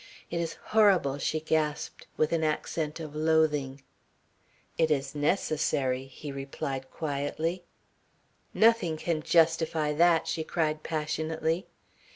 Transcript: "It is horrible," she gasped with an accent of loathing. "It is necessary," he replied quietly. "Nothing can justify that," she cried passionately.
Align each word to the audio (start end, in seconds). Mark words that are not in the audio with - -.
"It 0.31 0.39
is 0.39 0.55
horrible," 0.73 1.19
she 1.19 1.39
gasped 1.39 2.07
with 2.17 2.33
an 2.33 2.43
accent 2.43 2.99
of 2.99 3.15
loathing. 3.15 3.83
"It 4.75 4.89
is 4.89 5.13
necessary," 5.13 6.05
he 6.05 6.31
replied 6.31 6.89
quietly. 6.89 7.65
"Nothing 8.51 8.97
can 8.97 9.21
justify 9.21 9.93
that," 9.93 10.27
she 10.27 10.43
cried 10.43 10.81
passionately. 10.81 11.67